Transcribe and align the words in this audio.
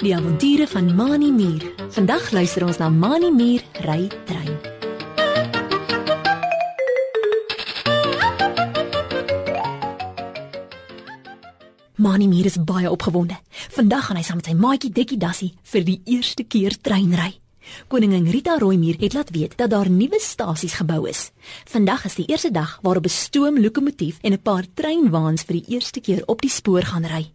Die 0.00 0.14
avonture 0.16 0.64
van 0.64 0.94
Mani 0.96 1.28
Mier. 1.28 1.60
Vandag 1.92 2.30
luister 2.32 2.64
ons 2.64 2.78
na 2.80 2.86
Mani 2.88 3.28
Mier 3.36 3.60
ry 3.84 4.06
trein. 4.24 4.54
Mani 12.00 12.28
Mier 12.32 12.48
is 12.48 12.56
baie 12.64 12.88
opgewonde. 12.88 13.36
Vandag 13.76 14.06
gaan 14.06 14.16
hy 14.16 14.24
saam 14.24 14.40
met 14.40 14.48
sy 14.48 14.54
maatjie 14.56 14.88
Dekkie 14.96 15.18
Dassie 15.20 15.50
vir 15.68 15.84
die 15.84 15.98
eerste 16.08 16.46
keer 16.48 16.78
trein 16.80 17.12
ry. 17.12 17.34
Koningin 17.92 18.30
Rita 18.32 18.56
Rooimuur 18.56 18.96
het 19.02 19.18
laat 19.18 19.34
weet 19.36 19.58
dat 19.60 19.68
daar 19.70 19.90
nuwe 19.92 20.16
stasies 20.16 20.78
gebou 20.80 21.04
is. 21.12 21.26
Vandag 21.68 22.06
is 22.08 22.16
die 22.22 22.26
eerste 22.32 22.50
dag 22.50 22.78
waarop 22.80 23.04
'n 23.04 23.12
stoomlokomotief 23.12 24.16
en 24.22 24.32
'n 24.32 24.42
paar 24.42 24.64
treinwaans 24.74 25.42
vir 25.42 25.60
die 25.60 25.76
eerste 25.76 26.00
keer 26.00 26.22
op 26.26 26.40
die 26.40 26.50
spoor 26.50 26.82
gaan 26.82 27.04
ry. 27.04 27.28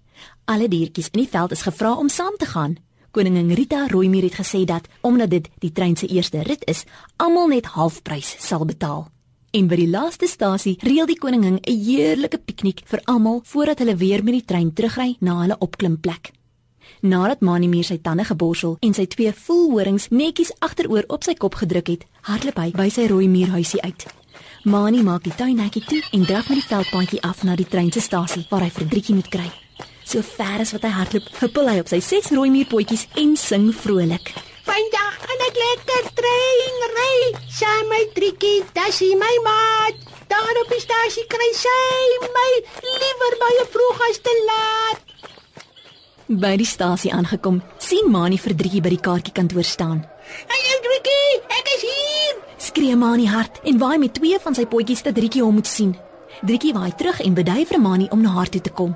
Alle 0.46 0.68
diertjies 0.70 1.10
in 1.10 1.24
die 1.24 1.30
veld 1.30 1.52
is 1.56 1.64
gevra 1.66 1.96
om 1.98 2.10
saam 2.10 2.36
te 2.38 2.46
gaan. 2.46 2.76
Koningin 3.12 3.54
Rita 3.58 3.88
Rooimuur 3.88 4.28
het 4.28 4.36
gesê 4.38 4.64
dat 4.64 4.88
omdat 5.02 5.30
dit 5.30 5.50
die 5.60 5.72
trein 5.72 5.96
se 5.98 6.08
eerste 6.08 6.44
rit 6.44 6.66
is, 6.70 6.84
almal 7.16 7.48
net 7.48 7.66
halfprys 7.66 8.36
sal 8.40 8.66
betaal. 8.66 9.08
En 9.52 9.68
by 9.68 9.80
die 9.80 9.90
laaste 9.90 10.28
stasie 10.28 10.76
reël 10.84 11.10
die 11.10 11.18
koningin 11.18 11.58
'n 11.58 11.82
heerlike 11.86 12.38
piknik 12.38 12.84
vir 12.86 13.02
almal 13.06 13.42
voordat 13.44 13.80
hulle 13.80 13.96
weer 13.96 14.24
met 14.24 14.34
die 14.34 14.46
trein 14.46 14.74
terugry 14.74 15.16
na 15.20 15.42
hulle 15.42 15.58
opklimplek. 15.58 16.32
Nadat 17.02 17.42
Mani 17.42 17.68
Mier 17.68 17.84
sy 17.84 17.98
tande 17.98 18.24
geborsel 18.24 18.78
en 18.80 18.94
sy 18.94 19.06
twee 19.06 19.34
voelhorings 19.34 20.10
netjies 20.10 20.54
agteroor 20.60 21.04
op 21.08 21.24
sy 21.24 21.34
kop 21.34 21.56
gedruk 21.56 21.88
het, 21.88 22.06
hardloop 22.22 22.58
hy 22.58 22.72
by 22.72 22.90
sy 22.90 23.08
rooi 23.08 23.28
muurhuisie 23.28 23.82
uit. 23.82 24.06
Mani 24.64 25.02
maak 25.04 25.24
die 25.24 25.36
tuinhekkie 25.36 25.86
toe 25.86 26.04
en 26.12 26.26
draf 26.26 26.50
met 26.50 26.58
die 26.58 26.68
veldpaadjie 26.68 27.22
af 27.22 27.44
na 27.44 27.56
die 27.56 27.68
treinstasie 27.68 28.46
waar 28.50 28.62
hy 28.62 28.70
vir 28.70 28.88
Driekie 28.88 29.16
moet 29.16 29.30
kry. 29.30 29.65
So 30.06 30.22
ver 30.22 30.62
as 30.62 30.72
wat 30.76 30.84
hy 30.86 30.92
hardloop, 30.94 31.30
huppel 31.42 31.70
hy 31.72 31.80
op 31.82 31.90
sy 31.90 31.98
ses 32.06 32.30
rooi 32.30 32.52
muurpotjies 32.54 33.08
en 33.18 33.34
sing 33.42 33.72
vrolik. 33.74 34.30
Vandag 34.68 35.16
gaan 35.24 35.42
ek 35.48 35.58
lekker 35.62 36.10
trein 36.20 36.84
ry. 36.94 37.16
Saam 37.50 37.90
met 37.90 38.14
Trikkie, 38.14 38.62
hy 38.78 39.10
my 39.18 39.34
maat. 39.46 40.04
Daar 40.30 40.62
op 40.62 40.70
die 40.70 40.82
stasie 40.82 41.26
kry 41.30 41.50
sy 41.58 41.74
my 42.38 42.52
liewer 42.86 43.38
baie 43.42 43.66
vroeg 43.74 44.04
as 44.10 44.22
te 44.22 44.36
laat. 44.46 45.02
By 46.26 46.56
die 46.58 46.70
stasie 46.70 47.14
aangekom, 47.14 47.60
sien 47.78 48.10
Mani 48.10 48.38
vir 48.42 48.56
Driekie 48.58 48.82
by 48.82 48.94
die 48.94 49.02
kaartjiekantoor 49.02 49.66
staan. 49.66 50.04
Hallo 50.54 50.78
Trikkie, 50.86 51.42
ek 51.50 51.74
is 51.78 51.88
hier. 51.90 52.40
Skree 52.70 52.98
Mani 52.98 53.26
hard 53.30 53.58
en 53.66 53.82
waai 53.82 53.98
met 54.02 54.14
twee 54.18 54.38
van 54.42 54.58
sy 54.58 54.66
potjies 54.70 55.02
dat 55.06 55.18
Driekie 55.18 55.42
hom 55.46 55.58
moet 55.62 55.70
sien. 55.70 55.98
Driekie 56.46 56.74
waai 56.78 56.94
terug 56.94 57.22
en 57.26 57.38
bedui 57.38 57.66
vir 57.66 57.82
Mani 57.82 58.10
om 58.14 58.22
na 58.22 58.38
haar 58.38 58.54
toe 58.54 58.62
te 58.62 58.74
kom. 58.74 58.94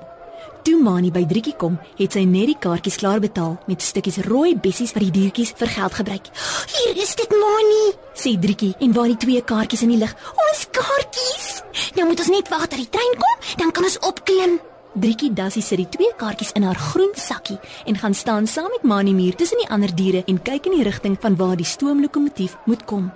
Toe 0.63 0.75
Mani 0.83 1.07
by 1.11 1.21
Driekie 1.23 1.55
kom, 1.55 1.77
het 1.95 2.15
sy 2.15 2.25
net 2.27 2.49
die 2.49 2.57
kaartjies 2.59 2.97
klaar 2.99 3.21
betaal 3.23 3.53
met 3.69 3.83
stukkies 3.83 4.19
rooi 4.25 4.57
bessies 4.59 4.91
wat 4.95 5.05
die 5.05 5.13
diertjies 5.15 5.53
vir 5.59 5.71
geld 5.71 5.93
gebruik. 6.01 6.25
Hier 6.73 6.99
is 6.99 7.13
dit 7.15 7.31
Moni. 7.31 7.85
Sê 8.13 8.33
Driekie 8.39 8.73
en 8.83 8.95
waai 8.95 9.13
die 9.13 9.21
twee 9.23 9.43
kaartjies 9.51 9.85
in 9.87 9.93
die 9.93 10.01
lug. 10.01 10.11
Ons 10.49 10.65
kaartjies. 10.75 11.47
Nou 11.95 12.09
moet 12.09 12.19
ons 12.25 12.33
net 12.33 12.51
wag 12.51 12.67
dat 12.67 12.79
die 12.81 12.89
trein 12.91 13.15
kom, 13.21 13.47
dan 13.61 13.71
kan 13.71 13.87
ons 13.87 13.99
opklim. 14.03 14.59
Driekie 14.99 15.31
Dassie 15.37 15.63
sit 15.63 15.79
die 15.79 15.87
twee 15.95 16.11
kaartjies 16.19 16.51
in 16.59 16.67
haar 16.67 16.79
groen 16.89 17.15
sakkie 17.15 17.59
en 17.87 17.99
gaan 18.01 18.17
staan 18.17 18.47
saam 18.47 18.67
met 18.73 18.83
Mani 18.83 19.13
Muur 19.15 19.35
tussen 19.39 19.61
die 19.61 19.69
ander 19.69 19.95
diere 19.95 20.25
en 20.27 20.41
kyk 20.43 20.67
in 20.67 20.79
die 20.79 20.87
rigting 20.87 21.15
van 21.21 21.39
waar 21.39 21.55
die 21.55 21.67
stoomlokomotief 21.67 22.57
moet 22.65 22.83
kom. 22.89 23.11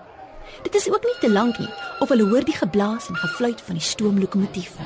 Dit 0.63 0.75
is 0.79 0.87
ook 0.87 1.03
nie 1.03 1.19
te 1.19 1.31
lank 1.31 1.59
nie 1.59 1.71
of 1.99 2.13
hulle 2.13 2.29
hoor 2.29 2.45
die 2.45 2.55
geblaas 2.55 3.09
en 3.09 3.19
gefluit 3.19 3.61
van 3.67 3.81
die 3.81 3.87
stoomlokomotief. 3.89 4.77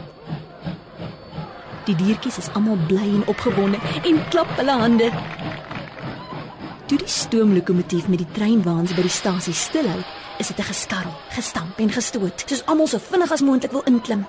Die 1.88 1.96
diertjies 1.96 2.38
is 2.42 2.50
almal 2.52 2.76
bly 2.88 3.06
en 3.16 3.24
opgewonde 3.32 3.80
en 4.04 4.18
klap 4.28 4.50
hulle 4.60 4.74
hande. 4.76 5.06
Toe 6.88 6.98
die 7.00 7.08
stoomlokomotief 7.08 8.10
met 8.12 8.20
die 8.20 8.34
treinwaans 8.36 8.92
by 8.96 9.06
die 9.06 9.12
stasie 9.12 9.56
stilhou, 9.56 10.02
is 10.40 10.48
dit 10.52 10.60
'n 10.60 10.68
geskarrel, 10.68 11.16
gestamp 11.32 11.80
en 11.80 11.90
gestoot, 11.90 12.44
soos 12.46 12.66
almal 12.66 12.88
so 12.88 13.00
vinnig 13.00 13.32
as 13.32 13.42
moontlik 13.42 13.72
wil 13.72 13.86
inklim. 13.86 14.26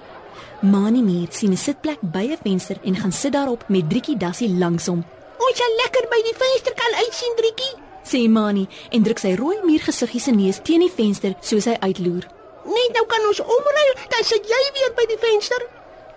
Mani 0.63 1.03
Mier 1.03 1.27
sien 1.31 1.51
'n 1.51 1.57
sitplek 1.57 1.99
by 2.01 2.31
'n 2.31 2.39
venster 2.43 2.77
en 2.85 2.97
gaan 2.97 3.13
sit 3.13 3.33
daarop 3.33 3.65
met 3.69 3.91
Driekie 3.91 4.17
Dassie 4.17 4.55
langs 4.59 4.87
hom. 4.87 5.05
Ons 5.39 5.57
sal 5.59 5.75
lekker 5.83 6.07
by 6.11 6.23
die 6.23 6.39
venster 6.39 6.75
kan 6.75 6.95
uitsien, 6.95 7.35
Driekie. 7.37 7.75
Sê 8.05 8.29
Mani 8.29 8.69
en 8.91 9.03
druk 9.03 9.19
sy 9.19 9.35
rooi 9.35 9.57
muurgesiggie 9.65 10.21
se 10.21 10.31
neus 10.31 10.61
teen 10.63 10.81
die 10.81 10.93
venster 10.97 11.35
soos 11.41 11.65
hy 11.65 11.77
uitloer. 11.81 12.25
Net 12.65 12.91
nou 12.95 13.07
kan 13.07 13.27
ons 13.27 13.41
omry, 13.41 13.87
dan 14.09 14.25
sit 14.25 14.47
jy 14.47 14.63
weer 14.75 14.93
by 14.95 15.07
die 15.09 15.19
venster. 15.19 15.67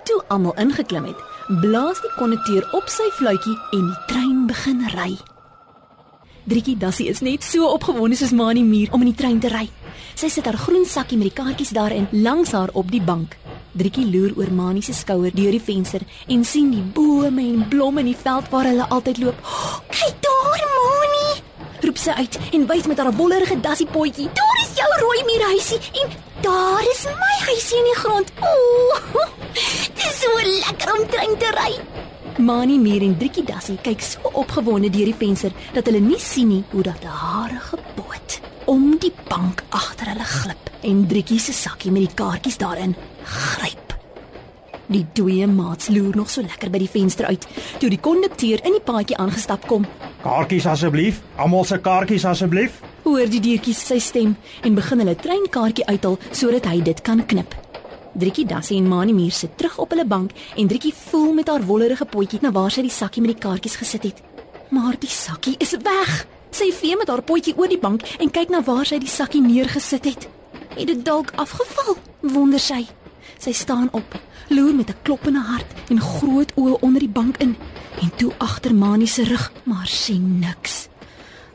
Toe 0.04 0.24
almal 0.28 0.54
ingeklim 0.58 1.06
het, 1.06 1.31
blaas 1.48 2.02
die 2.02 2.12
kondukteur 2.18 2.68
op 2.78 2.90
sy 2.92 3.08
fluitjie 3.18 3.58
en 3.74 3.88
die 3.90 4.00
trein 4.08 4.48
begin 4.48 4.84
ry. 4.94 5.12
Driekie 6.46 6.78
Dassie 6.78 7.08
is 7.10 7.22
net 7.22 7.46
so 7.46 7.68
opgewonde 7.70 8.18
soos 8.18 8.34
Mani 8.34 8.64
Mier 8.66 8.90
om 8.92 9.04
in 9.06 9.12
die 9.12 9.18
trein 9.18 9.40
te 9.40 9.50
ry. 9.52 9.68
Sy 10.18 10.30
sit 10.34 10.48
haar 10.50 10.58
groen 10.58 10.88
sakkie 10.90 11.18
met 11.20 11.30
die 11.30 11.38
kaartjies 11.38 11.74
daarin 11.78 12.08
langs 12.12 12.54
haar 12.58 12.74
op 12.74 12.90
die 12.92 13.02
bank. 13.02 13.38
Driekie 13.78 14.08
loer 14.10 14.34
oor 14.38 14.52
Mani 14.52 14.82
se 14.82 14.94
skouer 14.94 15.32
deur 15.36 15.54
die 15.54 15.62
venster 15.62 16.04
en 16.28 16.44
sien 16.46 16.72
die 16.74 16.82
bome 16.82 17.46
en 17.46 17.68
blomme 17.70 18.02
in 18.04 18.12
die 18.12 18.18
veld 18.18 18.50
waar 18.52 18.68
hulle 18.68 18.90
altyd 18.90 19.22
loop. 19.24 19.46
Oh, 19.46 19.78
kyk 19.94 20.18
daar, 20.26 20.66
Mani! 20.78 21.30
Roep 21.86 22.02
sy 22.02 22.18
uit 22.18 22.40
en 22.58 22.68
wys 22.70 22.90
met 22.90 23.00
haar 23.02 23.14
bollerige 23.16 23.60
dassie 23.62 23.88
potjie. 23.90 24.30
Daar 24.42 24.66
is 24.66 24.74
jou 24.78 24.90
rooi 25.06 25.22
muurhuisie 25.30 25.80
en 26.04 26.18
daar 26.42 26.90
is 26.90 27.06
my 27.06 27.38
huisie 27.48 27.80
in 27.80 27.94
die 27.94 28.00
grond. 28.02 28.34
Ooh! 28.42 29.41
Dit 29.54 30.06
is 30.08 30.20
so 30.22 30.32
lekker 30.44 30.94
om 30.96 31.08
trein 31.12 31.34
te 31.40 31.50
ry. 31.56 31.72
Mani 32.40 32.78
Mier 32.80 33.04
en 33.04 33.18
Driekie 33.20 33.44
Dassie 33.44 33.78
kyk 33.84 34.02
so 34.06 34.32
opgewonde 34.40 34.90
deur 34.94 35.10
die 35.10 35.18
venster 35.18 35.52
dat 35.76 35.90
hulle 35.90 36.00
nie 36.00 36.20
sien 36.20 36.48
nie 36.48 36.64
hoe 36.72 36.84
dat 36.84 37.04
'n 37.04 37.18
harige 37.24 37.78
boot 37.96 38.40
om 38.66 38.98
die 39.00 39.12
bank 39.28 39.64
agter 39.70 40.08
hulle 40.08 40.24
glip 40.24 40.70
en 40.82 41.08
Driekie 41.08 41.40
se 41.40 41.54
sakkie 41.54 41.92
met 41.92 42.08
die 42.08 42.16
kaartjies 42.16 42.58
daarin 42.58 42.96
gryp. 43.24 43.96
Die 44.88 45.06
twee 45.14 45.48
maats 45.48 45.88
loer 45.88 46.16
nog 46.16 46.30
so 46.30 46.42
lekker 46.42 46.70
by 46.70 46.78
die 46.78 46.90
venster 46.90 47.26
uit 47.26 47.48
toe 47.80 47.90
die 47.90 48.00
kondukteur 48.00 48.60
in 48.64 48.72
die 48.72 48.84
paadjie 48.84 49.18
aangestap 49.18 49.68
kom. 49.68 49.86
Kaartjies 50.24 50.66
asseblief, 50.66 51.22
almal 51.36 51.66
se 51.66 51.78
kaartjies 51.78 52.26
asseblief. 52.26 52.82
Hoor 53.04 53.30
die 53.30 53.40
diertjies 53.40 53.88
sy 53.88 54.00
stem 54.00 54.38
en 54.64 54.76
begin 54.76 55.00
hulle 55.00 55.16
treinkaartjie 55.16 55.86
uithaal 55.86 56.18
sodat 56.32 56.66
hy 56.66 56.82
dit 56.82 57.02
kan 57.02 57.26
knip. 57.26 57.56
Driekie 58.14 58.46
Dassie 58.46 58.78
en 58.78 58.88
Mani 58.88 59.14
Mier 59.14 59.32
sit 59.32 59.58
terug 59.58 59.78
op 59.80 59.94
hulle 59.94 60.06
bank 60.06 60.32
en 60.56 60.68
Driekie 60.68 60.94
voel 60.94 61.34
met 61.34 61.48
haar 61.48 61.64
wollerige 61.64 62.06
potjie 62.06 62.40
na 62.42 62.52
waar 62.52 62.72
sy 62.72 62.84
die 62.84 62.92
sakkie 62.92 63.22
met 63.24 63.32
die 63.32 63.42
kaartjies 63.42 63.78
gesit 63.80 64.04
het. 64.04 64.20
Maar 64.70 64.98
die 65.00 65.10
sakkie 65.12 65.56
is 65.64 65.72
weg. 65.84 66.26
Sy 66.52 66.72
vee 66.76 66.98
met 67.00 67.08
haar 67.08 67.24
potjie 67.24 67.56
oor 67.56 67.72
die 67.72 67.80
bank 67.80 68.04
en 68.20 68.32
kyk 68.32 68.52
na 68.52 68.60
waar 68.68 68.86
sy 68.86 69.00
die 69.00 69.12
sakkie 69.12 69.42
neergesit 69.42 70.10
het. 70.10 70.28
Het 70.76 70.88
dit 70.92 71.06
dalk 71.06 71.32
afgeval? 71.40 71.96
Wonder 72.36 72.60
sy. 72.60 72.84
Sy 73.40 73.54
staan 73.56 73.88
op, 73.96 74.20
loer 74.50 74.76
met 74.76 74.90
'n 74.90 75.02
kloppende 75.04 75.40
hart 75.40 75.72
en 75.90 76.02
groot 76.02 76.52
oë 76.56 76.80
onder 76.82 77.00
die 77.00 77.16
bank 77.20 77.38
in 77.38 77.56
en 78.02 78.12
toe 78.18 78.32
agter 78.38 78.76
Mani 78.76 79.08
se 79.08 79.24
rug, 79.24 79.52
maar 79.64 79.88
sien 79.88 80.40
niks. 80.40 80.88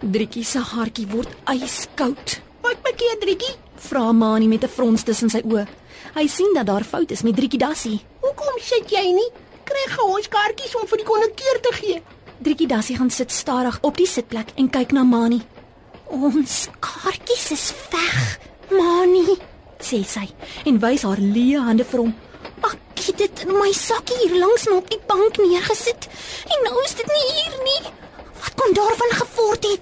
Driekie 0.00 0.44
se 0.44 0.58
hartjie 0.58 1.06
word 1.06 1.28
yskoud. 1.44 2.40
Wat 2.62 2.82
bekeer 2.82 3.18
Driekie? 3.20 3.65
Vra 3.78 4.12
Mani 4.12 4.48
met 4.48 4.64
'n 4.64 4.68
frons 4.68 5.02
tussen 5.02 5.30
sy 5.30 5.42
oë. 5.44 5.66
Hy 6.14 6.26
sien 6.26 6.54
dat 6.54 6.66
daar 6.66 6.84
fout 6.84 7.10
is 7.10 7.22
met 7.22 7.36
Driekie 7.36 7.58
Dassie. 7.58 8.00
Hoekom 8.20 8.58
sit 8.60 8.90
jy 8.90 9.12
nie? 9.12 9.30
Kry 9.64 9.84
gou 9.96 10.16
ons 10.16 10.28
kaartjies 10.28 10.74
om 10.80 10.86
vir 10.86 10.96
die 10.96 11.06
kondukteur 11.06 11.60
te 11.60 11.72
gee. 11.72 12.02
Driekie 12.38 12.66
Dassie 12.66 12.96
gaan 12.96 13.10
sit 13.10 13.32
stadig 13.32 13.78
op 13.82 13.96
die 13.96 14.06
sitplek 14.06 14.48
en 14.56 14.70
kyk 14.70 14.92
na 14.92 15.02
Mani. 15.02 15.42
Ons 16.06 16.68
kaartjies 16.80 17.50
is 17.50 17.74
weg, 17.90 18.38
Mani, 18.70 19.36
sê 19.78 20.04
sy 20.04 20.28
en 20.64 20.78
wys 20.78 21.02
haar 21.02 21.18
leë 21.18 21.58
hande 21.66 21.84
vir 21.84 22.00
hom. 22.00 22.14
Ek 22.62 23.02
het 23.06 23.18
dit 23.18 23.42
in 23.44 23.52
my 23.52 23.72
sakkie 23.72 24.16
hier 24.22 24.38
langs 24.40 24.66
my 24.68 24.76
op 24.76 24.88
die 24.90 25.00
bank 25.06 25.36
neergesit 25.36 26.08
en 26.46 26.58
nou 26.64 26.76
is 26.84 26.94
dit 26.94 27.06
nie 27.06 27.26
hier 27.36 27.56
nie. 27.68 27.82
Wat 28.40 28.54
kon 28.56 28.72
daarvan 28.72 29.12
geword 29.20 29.64
het? 29.64 29.75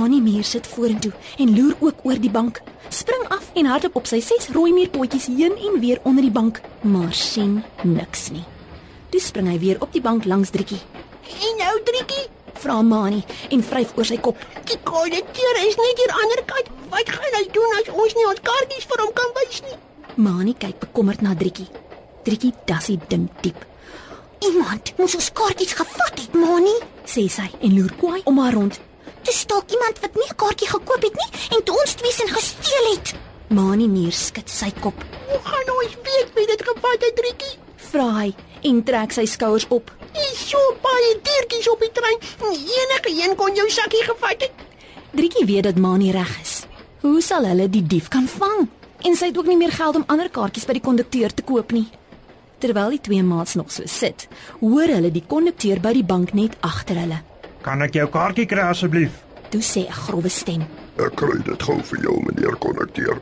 Mani 0.00 0.22
Mier 0.24 0.44
sit 0.48 0.64
vorentoe 0.66 1.12
en 1.36 1.50
loer 1.52 1.74
ook 1.84 2.04
oor 2.08 2.20
die 2.20 2.30
bank. 2.32 2.62
Spring 2.88 3.24
af 3.28 3.50
en 3.52 3.66
hardloop 3.68 3.98
op 4.00 4.06
sy 4.08 4.22
ses 4.24 4.46
rooi 4.54 4.72
muurpotjies 4.72 5.26
heen 5.28 5.58
en 5.68 5.76
weer 5.82 6.00
onder 6.08 6.24
die 6.24 6.32
bank, 6.32 6.62
maar 6.80 7.12
sien 7.12 7.58
niks 7.84 8.30
nie. 8.32 8.46
Toe 9.12 9.20
spring 9.20 9.50
hy 9.52 9.58
weer 9.60 9.82
op 9.84 9.92
die 9.92 10.00
bank 10.00 10.24
langs 10.24 10.54
Driekie. 10.56 10.80
En 11.28 11.60
nou 11.60 11.74
Driekie, 11.90 12.24
vra 12.62 12.78
Mani 12.80 13.20
en 13.52 13.66
vryf 13.72 13.92
oor 13.98 14.08
sy 14.08 14.16
kop. 14.24 14.40
Die 14.72 14.80
kondukteur 14.88 15.62
is 15.66 15.76
net 15.82 16.00
hier 16.00 16.16
ander 16.22 16.44
kant. 16.48 16.72
Wat 16.96 17.12
gaan 17.18 17.36
hy 17.36 17.44
doen 17.52 17.78
as 17.82 17.92
ons 17.92 18.16
nie 18.16 18.28
ons 18.32 18.44
kaartjies 18.48 18.88
vir 18.88 19.04
hom 19.04 19.14
kan 19.20 19.36
wys 19.36 19.62
nie? 19.68 19.80
Mani 20.16 20.56
kyk 20.64 20.80
bekommerd 20.86 21.20
na 21.26 21.36
Driekie. 21.36 21.68
Driekie 22.24 22.56
dassie 22.64 22.96
dink 23.12 23.42
diep. 23.44 23.66
Iemand 24.48 24.94
moes 24.96 25.20
ons 25.20 25.32
kaartjies 25.36 25.76
gevat 25.76 26.22
het, 26.24 26.32
Mani, 26.32 26.78
sê 27.04 27.28
sy 27.28 27.50
en 27.60 27.76
loer 27.76 27.92
kwaai 28.00 28.22
om 28.24 28.40
haar 28.40 28.56
rond. 28.56 28.86
Dis 29.22 29.46
dalk 29.46 29.70
iemand 29.70 30.00
wat 30.00 30.14
nie 30.14 30.28
'n 30.30 30.36
kaartjie 30.36 30.68
gekoop 30.68 31.02
het 31.02 31.14
nie 31.14 31.30
en 31.56 31.62
toe 31.64 31.80
ons 31.80 31.94
twee 31.94 32.12
sin 32.12 32.28
gesteel 32.28 32.86
het. 32.94 33.14
Mani 33.48 33.88
Mier 33.88 34.12
skud 34.12 34.48
sy 34.50 34.70
kop. 34.80 35.04
Hoe 35.28 35.40
gaan 35.42 35.70
ons 35.76 35.96
weet 36.06 36.28
wie 36.34 36.46
dit 36.46 36.62
gevat 36.62 37.00
het, 37.06 37.16
Driekie? 37.16 37.58
Vra 37.76 38.08
hy 38.20 38.34
en 38.62 38.82
trek 38.84 39.12
sy 39.12 39.24
skouers 39.26 39.66
op. 39.68 39.90
Dis 40.12 40.48
so 40.50 40.58
baie 40.82 41.20
diertjies 41.22 41.68
op 41.70 41.80
die 41.80 41.92
trein. 41.92 42.18
Enige 42.52 43.10
een 43.22 43.36
kon 43.36 43.54
jou 43.54 43.70
sakkie 43.70 44.02
gevat 44.02 44.40
het. 44.40 44.52
Driekie 45.10 45.46
weet 45.46 45.62
dat 45.62 45.76
Mani 45.78 46.10
reg 46.10 46.40
is. 46.42 46.62
Hoe 47.00 47.20
sal 47.22 47.44
hulle 47.44 47.68
die 47.70 47.86
dief 47.86 48.08
kan 48.08 48.28
vang? 48.28 48.68
En 49.02 49.16
sy 49.16 49.26
het 49.26 49.38
ook 49.38 49.46
nie 49.46 49.56
meer 49.56 49.72
geld 49.72 49.96
om 49.96 50.04
ander 50.06 50.30
kaartjies 50.30 50.66
by 50.68 50.72
die 50.72 50.84
kondukteur 50.84 51.34
te 51.34 51.42
koop 51.42 51.72
nie. 51.72 51.88
Terwyl 52.60 52.90
die 52.90 53.00
twee 53.00 53.22
maats 53.22 53.54
nog 53.54 53.72
so 53.72 53.82
sit, 53.86 54.28
hoor 54.60 54.86
hulle 54.92 55.10
die 55.10 55.24
kondukteur 55.26 55.80
by 55.80 55.92
die 55.96 56.04
bank 56.04 56.34
net 56.36 56.56
agter 56.60 57.00
hulle. 57.00 57.22
Kan 57.60 57.82
ek 57.82 57.94
jou 57.94 58.06
kaartjie 58.08 58.46
kry 58.46 58.62
asseblief? 58.70 59.12
Toe 59.50 59.60
sê 59.60 59.86
'n 59.88 59.92
grouwe 59.92 60.28
stem: 60.28 60.62
Ek 60.96 61.14
kry 61.14 61.42
dit 61.44 61.62
gou 61.62 61.82
vir 61.82 61.98
jou, 62.00 62.16
meneer 62.24 62.56
kondukteur. 62.56 63.20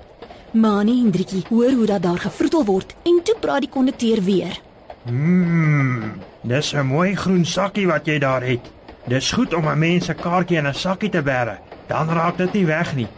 Mani 0.53 1.05
en 1.05 1.11
Driekie 1.11 1.45
hoor 1.49 1.73
hoe 1.73 1.87
dat 1.87 2.03
daar 2.03 2.19
gevroetel 2.19 2.65
word 2.65 2.95
en 3.05 3.21
toe 3.23 3.35
praat 3.41 3.61
die 3.61 3.69
kondukteur 3.71 4.23
weer. 4.23 4.61
Mmm, 5.05 6.21
dis 6.43 6.73
'n 6.75 6.87
mooi 6.87 7.15
groen 7.17 7.45
sakkie 7.45 7.87
wat 7.87 8.07
jy 8.07 8.19
daar 8.19 8.43
het. 8.43 8.61
Dis 9.07 9.33
goed 9.33 9.55
om 9.55 9.69
'n 9.69 9.79
mens 9.79 10.05
se 10.05 10.15
kaartjie 10.15 10.59
in 10.59 10.67
'n 10.67 10.75
sakkie 10.75 11.11
te 11.11 11.23
bære. 11.23 11.59
Dan 11.87 12.09
raak 12.09 12.37
dit 12.37 12.53
nie 12.53 12.67
weg 12.67 12.95
nie. 12.95 13.09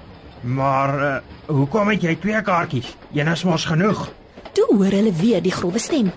Maar 0.40 1.02
uh, 1.02 1.16
hoekom 1.46 1.88
het 1.88 2.02
jy 2.02 2.16
twee 2.16 2.42
kaartjies? 2.42 2.96
Een 3.14 3.28
is 3.28 3.44
mos 3.44 3.64
genoeg. 3.64 4.08
Toe 4.52 4.76
hoor 4.76 4.90
hulle 4.90 5.12
weer 5.12 5.42
die 5.42 5.52
grouwe 5.52 5.78
stem. 5.78 6.12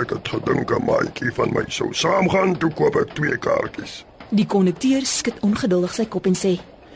Ek 0.00 0.10
het 0.10 0.28
gedink 0.28 0.70
'n 0.70 0.84
maatjie 0.84 1.32
van 1.32 1.52
my 1.52 1.64
sou 1.68 1.88
saamgaan 1.94 2.58
toe 2.58 2.70
koop 2.70 2.96
ek 2.96 3.14
twee 3.14 3.36
kaartjies. 3.36 4.04
Die 4.32 4.46
kondukteur 4.48 5.04
skud 5.04 5.42
ongeduldig 5.44 5.92
sy 5.92 6.06
kop 6.08 6.24
en 6.30 6.36
sê: 6.38 6.54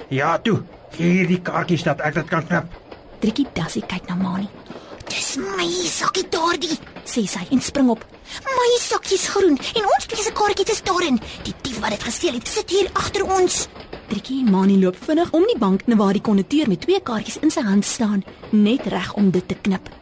Ja, 0.09 0.39
toe. 0.41 0.63
Hier 0.97 1.27
die 1.29 1.41
kaartjies 1.45 1.83
dat 1.85 2.01
ek 2.01 2.15
dit 2.17 2.29
kan 2.31 2.47
knip. 2.49 2.71
Driekie 3.21 3.45
Dassie 3.53 3.83
kyk 3.85 4.07
na 4.09 4.15
Mani. 4.17 4.47
Dis 5.11 5.35
my 5.37 5.67
sakkie 5.85 6.25
daardie. 6.33 6.79
Sê 7.05 7.27
sy 7.29 7.43
en 7.53 7.61
spring 7.61 7.91
op. 7.93 8.07
My 8.47 8.71
sakkie's 8.81 9.27
groen 9.35 9.59
en 9.59 9.85
ons 9.85 10.09
twee 10.09 10.25
se 10.25 10.33
kaartjies 10.33 10.79
is 10.79 10.81
daarin. 10.87 11.21
Die 11.45 11.53
dief 11.67 11.77
wat 11.83 11.93
dit 11.93 12.07
gesteel 12.09 12.39
het, 12.39 12.49
sit 12.49 12.73
hier 12.73 12.89
agter 12.97 13.27
ons. 13.29 13.67
Driekie 14.09 14.41
en 14.47 14.51
Mani 14.55 14.79
loop 14.81 14.97
vinnig 15.05 15.35
om 15.37 15.45
die 15.51 15.59
bank 15.61 15.85
na 15.87 16.01
waar 16.01 16.17
die 16.17 16.25
kondukteur 16.25 16.73
met 16.73 16.87
twee 16.87 17.03
kaartjies 17.05 17.43
in 17.45 17.53
sy 17.53 17.67
hand 17.69 17.85
staan, 17.85 18.25
net 18.51 18.89
reg 18.89 19.13
om 19.21 19.29
dit 19.35 19.45
te 19.45 19.59
knip. 19.69 19.93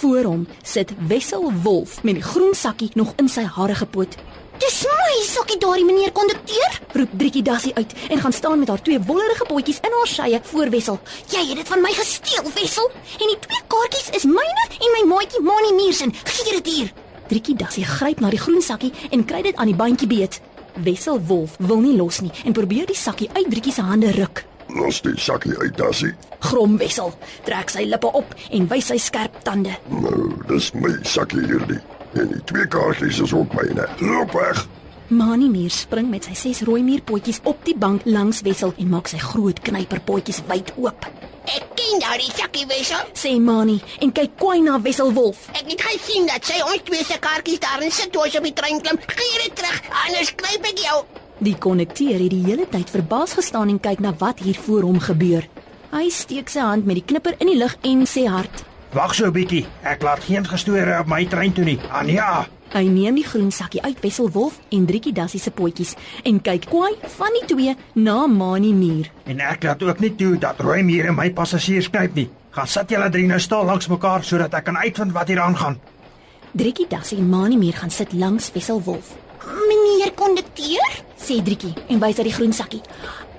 Voor 0.00 0.26
hom 0.26 0.46
sit 0.66 0.90
Wessel 1.06 1.46
Wolf 1.62 2.00
met 2.02 2.18
die 2.18 2.26
groen 2.26 2.58
sakkie 2.58 2.90
nog 2.98 3.14
in 3.22 3.30
sy 3.30 3.46
harige 3.46 3.86
poot. 3.86 4.18
Dis 4.58 4.76
my 4.88 5.16
sakkie 5.26 5.58
daardie 5.60 5.84
meneer 5.84 6.12
kondukteur. 6.16 6.76
Roep 6.96 7.10
Driekie 7.20 7.42
Dassie 7.44 7.74
uit 7.74 7.92
en 8.08 8.20
gaan 8.20 8.32
staan 8.32 8.58
met 8.58 8.68
haar 8.68 8.82
twee 8.82 9.00
wollerige 9.00 9.44
potjies 9.44 9.80
in 9.84 9.92
haar 9.92 10.06
sye 10.08 10.40
voor 10.42 10.70
Wessel. 10.70 10.98
Jy 11.28 11.42
het 11.48 11.56
dit 11.60 11.68
van 11.68 11.80
my 11.84 11.92
gesteel, 11.92 12.50
Wessel. 12.54 12.90
En 13.20 13.32
die 13.32 13.38
twee 13.44 13.62
kaartjies 13.66 14.08
is 14.16 14.24
myne 14.24 14.64
en 14.78 14.94
my 14.94 15.02
maatjie 15.12 15.42
Mani 15.44 15.74
Meersen. 15.76 16.14
Gee 16.24 16.56
dit 16.60 16.72
hier. 16.74 16.92
Driekie 17.28 17.56
Dassie 17.56 17.84
gryp 17.84 18.20
na 18.20 18.30
die 18.32 18.40
groen 18.40 18.62
sakkie 18.62 18.92
en 19.10 19.24
kry 19.24 19.42
dit 19.44 19.56
aan 19.56 19.68
die 19.68 19.76
bandjie 19.76 20.08
beet. 20.08 20.40
Wessel 20.84 21.20
Wolf 21.28 21.56
wil 21.58 21.80
nie 21.84 21.96
los 21.96 22.20
nie 22.24 22.32
en 22.44 22.56
probeer 22.56 22.88
die 22.88 22.96
sakkie 22.96 23.28
uit 23.32 23.50
Driekie 23.50 23.72
se 23.72 23.84
hande 23.84 24.12
ruk. 24.16 24.44
Los 24.72 25.02
die 25.04 25.14
sakkie 25.20 25.54
uit, 25.58 25.76
Dassie. 25.76 26.14
Grom 26.40 26.78
Wessel, 26.80 27.12
trek 27.44 27.70
sy 27.70 27.84
lippe 27.86 28.08
op 28.12 28.32
en 28.50 28.66
wys 28.72 28.88
sy 28.90 28.96
skerp 29.00 29.36
tande. 29.46 29.76
Nou, 29.92 30.32
dis 30.48 30.72
my 30.74 30.96
sakkie 31.06 31.44
hierdie. 31.44 31.78
En 32.16 32.28
die 32.32 32.42
twee 32.48 32.66
kaartjies 32.66 33.20
is 33.20 33.32
ook 33.34 33.52
myne. 33.52 33.88
Loop 34.00 34.32
weg. 34.32 34.66
Mani 35.08 35.48
Muur 35.48 35.70
spring 35.70 36.08
met 36.10 36.24
sy 36.26 36.34
ses 36.34 36.62
rooi 36.66 36.80
muurpotjies 36.82 37.42
op 37.46 37.60
die 37.66 37.76
bank 37.78 38.06
langs 38.08 38.40
Wessel 38.46 38.72
en 38.80 38.88
maak 38.90 39.10
sy 39.10 39.20
groot 39.22 39.60
knyperpotjies 39.68 40.40
wyd 40.48 40.72
oop. 40.80 41.06
Ek 41.46 41.68
ken 41.78 42.00
daardie 42.02 42.32
sakkie, 42.32 42.64
Wessel. 42.66 43.04
Sê 43.14 43.36
Mani 43.38 43.76
en 44.02 44.10
kyk 44.16 44.34
kwai 44.40 44.58
na 44.64 44.80
Wessel 44.82 45.12
Wolf. 45.14 45.44
Ek 45.54 45.68
het 45.70 45.84
gesien 45.90 46.26
dat 46.26 46.48
sy 46.48 46.58
ons 46.64 46.82
twee 46.88 47.04
se 47.06 47.20
kaartjies 47.22 47.62
daarin 47.62 47.94
sit 47.94 48.10
toe 48.14 48.24
ons 48.24 48.40
op 48.40 48.48
die 48.48 48.56
trein 48.56 48.82
klim. 48.82 48.98
Gee 49.12 49.42
dit 49.44 49.54
terug, 49.60 49.78
anders 50.06 50.32
knyp 50.42 50.70
ek 50.72 50.82
jou. 50.88 50.98
Die 51.46 51.54
konnekteur 51.60 52.16
het 52.16 52.32
die 52.32 52.44
hele 52.48 52.66
tyd 52.72 52.90
verbaas 52.90 53.36
gestaan 53.36 53.70
en 53.70 53.82
kyk 53.82 54.00
na 54.00 54.14
wat 54.18 54.40
hier 54.42 54.58
voor 54.66 54.88
hom 54.88 54.98
gebeur. 55.04 55.46
Hy 55.92 56.08
steek 56.10 56.50
sy 56.50 56.64
hand 56.64 56.88
met 56.88 56.98
die 56.98 57.06
knipper 57.12 57.36
in 57.38 57.52
die 57.52 57.60
lug 57.60 57.76
en 57.86 58.08
sê 58.10 58.24
hard: 58.26 58.64
Wag 58.96 59.14
so 59.14 59.26
'n 59.26 59.32
bietjie. 59.32 59.66
Ek 59.84 60.02
laat 60.02 60.24
geen 60.24 60.44
gestore 60.46 60.98
op 61.00 61.06
my 61.06 61.24
trein 61.26 61.52
toe 61.52 61.64
nie. 61.64 61.78
Anja, 61.92 62.46
Hy 62.72 62.82
neem 62.88 63.14
die 63.14 63.24
groen 63.24 63.50
sakkie 63.52 63.82
uit 63.82 64.00
Wessel 64.02 64.30
Wolf 64.30 64.58
en 64.70 64.86
Driekie 64.86 65.12
Dassie 65.12 65.40
se 65.40 65.50
potjies 65.50 65.94
en 66.24 66.40
kyk 66.42 66.64
kwai 66.66 66.92
van 67.16 67.30
die 67.32 67.44
twee 67.54 67.76
na 67.94 68.26
Mani 68.26 68.72
Muur. 68.72 69.10
en 69.24 69.40
ek 69.40 69.62
laat 69.62 69.82
ook 69.82 70.00
nie 70.00 70.14
toe 70.16 70.36
dat 70.38 70.58
rooi 70.60 70.82
miere 70.82 71.12
my 71.12 71.30
passasiers 71.30 71.88
knyp 71.90 72.14
nie. 72.14 72.28
Gaan 72.50 72.66
sit 72.66 72.88
julle 72.90 73.08
drie 73.10 73.26
nou 73.26 73.38
stil 73.40 73.64
langs 73.64 73.86
mekaar 73.88 74.24
sodat 74.24 74.54
ek 74.54 74.64
kan 74.64 74.76
uitvind 74.76 75.12
wat 75.12 75.28
hier 75.28 75.40
aangaan. 75.40 75.78
Driekie 76.56 76.86
Dassie 76.88 77.18
en 77.18 77.28
Mani 77.28 77.56
Muur 77.56 77.72
gaan 77.72 77.90
sit 77.90 78.12
langs 78.12 78.50
Wessel 78.52 78.82
Wolf. 78.82 79.14
Meneer 79.68 80.12
kondukteur, 80.14 80.90
Sê 81.16 81.42
Driekie 81.42 81.74
en 81.88 81.98
wys 82.00 82.16
uit 82.18 82.24
die 82.26 82.32
groen 82.32 82.52
sakkie. 82.52 82.80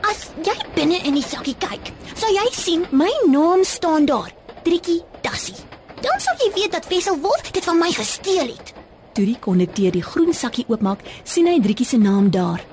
as 0.09 0.29
jy 0.43 0.53
binne 0.75 1.03
in 1.03 1.13
die 1.13 1.23
sakkie 1.23 1.55
kyk, 1.59 1.91
sal 2.15 2.29
jy 2.29 2.47
sien 2.51 2.85
my 2.91 3.11
naam 3.27 3.63
staan 3.63 4.05
daar. 4.05 4.31
Driekie 4.67 4.99
Dassie. 5.23 5.55
Dan 6.03 6.19
sal 6.19 6.35
jy 6.43 6.49
weet 6.51 6.73
dat 6.75 6.87
Wessel 6.91 7.15
Wolf 7.23 7.51
dit 7.55 7.63
van 7.63 7.77
my 7.79 7.87
gesteel 7.95 8.49
het. 8.51 8.73
Toe 9.15 9.23
die 9.23 9.37
konnekteur 9.39 9.93
die 9.95 10.03
groen 10.03 10.33
sakkie 10.35 10.65
oopmaak, 10.67 11.05
sien 11.23 11.47
hy 11.47 11.61
Driekie 11.63 11.87
se 11.87 11.95
naam 12.01 12.27
daar. 12.35 12.65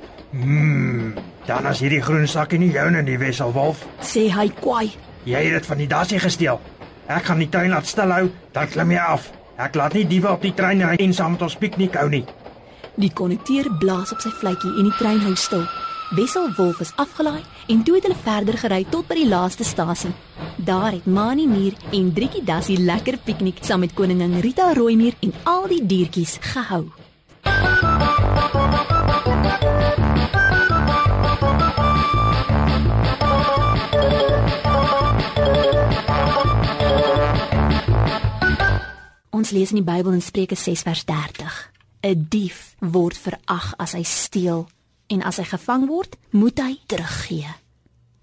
Dan 1.46 1.68
as 1.70 1.84
hierdie 1.84 2.02
groen 2.02 2.26
sakkie 2.26 2.58
nie 2.58 2.72
joune 2.74 3.04
nie, 3.06 3.14
Wesselwolf. 3.22 3.86
Sê 4.02 4.26
hy 4.34 4.48
kwai. 4.58 4.90
Jy 5.22 5.44
het 5.46 5.60
dit 5.60 5.70
van 5.70 5.82
die 5.84 5.88
dassie 5.94 6.18
gesteel. 6.18 6.58
Ek 7.06 7.30
gaan 7.30 7.44
die 7.44 7.50
tuin 7.52 7.70
laat 7.70 7.86
stilhou, 7.86 8.26
dan 8.58 8.74
klim 8.74 8.90
jy 8.96 9.06
af. 9.14 9.30
Ek 9.54 9.78
laat 9.78 9.94
nie 9.94 10.06
diewe 10.10 10.34
op 10.34 10.42
die 10.42 10.54
trein 10.58 10.82
ry 10.82 10.98
en 10.98 11.14
saam 11.14 11.38
met 11.38 11.46
ons 11.46 11.58
piknik 11.62 11.94
hou 12.00 12.08
nie. 12.10 12.24
Die 12.98 13.14
konnekteur 13.14 13.70
blaas 13.78 14.10
op 14.10 14.18
sy 14.24 14.34
fluitjie 14.34 14.74
en 14.80 14.90
die 14.90 14.98
trein 14.98 15.22
hou 15.28 15.38
stil. 15.38 15.62
Wessel 16.14 16.52
Wolf 16.56 16.80
is 16.80 16.92
afgelaai 16.96 17.42
en 17.66 17.82
toe 17.82 17.94
het 17.94 18.04
hulle 18.06 18.18
verder 18.22 18.58
gery 18.58 18.84
tot 18.90 19.08
by 19.10 19.16
die 19.18 19.26
laaste 19.26 19.64
stasie. 19.66 20.12
Daar 20.56 20.92
het 20.92 21.06
Mani 21.10 21.46
Muur 21.50 21.74
en 21.90 22.12
Driekie 22.14 22.44
Dassie 22.46 22.78
lekker 22.78 23.18
piknik 23.18 23.58
saam 23.66 23.82
met 23.82 23.94
koningin 23.98 24.38
Rita 24.40 24.72
Rooimuur 24.72 25.16
en 25.26 25.32
al 25.42 25.66
die 25.72 25.80
diertjies 25.86 26.36
gehou. 26.40 26.84
Ons 39.30 39.50
lees 39.50 39.74
in 39.74 39.82
die 39.82 39.88
Bybel 39.88 40.12
in 40.12 40.22
Spreuke 40.22 40.54
6 40.54 40.86
vers 40.86 41.04
30. 41.04 41.58
'n 42.04 42.26
Dief 42.28 42.76
word 42.78 43.16
verag 43.16 43.74
as 43.78 43.92
hy 43.96 44.02
steel 44.04 44.66
en 45.14 45.22
as 45.22 45.38
hy 45.40 45.46
gevang 45.48 45.86
word, 45.90 46.16
moet 46.30 46.58
hy 46.58 46.74
teruggee. 46.90 47.48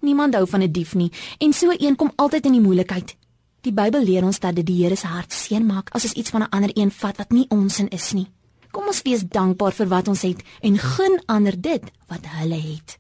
Niemand 0.02 0.36
hou 0.36 0.46
van 0.48 0.62
'n 0.64 0.72
dief 0.72 0.94
nie 0.96 1.12
en 1.40 1.54
so 1.54 1.72
een 1.78 1.96
kom 1.96 2.12
altyd 2.16 2.46
in 2.46 2.52
die 2.52 2.62
moeilikheid. 2.62 3.16
Die 3.62 3.74
Bybel 3.74 4.04
leer 4.04 4.24
ons 4.24 4.40
dat 4.40 4.56
dit 4.56 4.66
die 4.66 4.84
Here 4.84 4.96
se 4.96 5.08
hart 5.08 5.34
seën 5.34 5.66
maak 5.66 5.90
as 5.94 6.04
ons 6.04 6.14
iets 6.14 6.30
van 6.30 6.42
'n 6.42 6.50
ander 6.50 6.72
een 6.74 6.92
vat 6.92 7.18
wat 7.18 7.32
nie 7.32 7.46
ons 7.50 7.80
in 7.80 7.90
is 7.90 8.12
nie. 8.14 8.28
Kom 8.72 8.88
ons 8.88 9.02
wees 9.02 9.24
dankbaar 9.24 9.72
vir 9.72 9.88
wat 9.88 10.08
ons 10.08 10.22
het 10.22 10.44
en 10.62 10.78
gun 10.78 11.22
ander 11.26 11.62
dit 11.62 11.84
wat 12.08 12.26
hulle 12.26 12.62
het. 12.62 12.98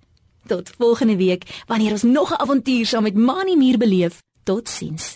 Tot 0.47 0.69
volgende 0.77 1.15
week 1.15 1.63
wanneer 1.67 1.91
ons 1.91 2.03
nog 2.03 2.31
'n 2.31 2.41
avontuur 2.41 2.85
saam 2.85 3.03
met 3.03 3.15
Mani 3.15 3.55
Muur 3.55 3.77
beleef. 3.77 4.21
Totsiens. 4.43 5.15